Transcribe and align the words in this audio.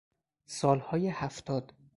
سالهای 0.45 1.09
هفتاد 1.09 1.73